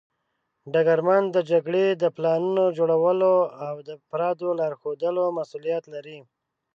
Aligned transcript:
ډګرمن 0.73 1.23
د 1.35 1.37
جګړې 1.51 1.85
د 2.01 2.03
پلانونو 2.15 2.63
جوړولو 2.77 3.33
او 3.67 3.75
د 3.87 3.89
افرادو 3.99 4.47
لارښودلو 4.59 5.23
مسوولیت 5.37 5.83
لري. 5.93 6.19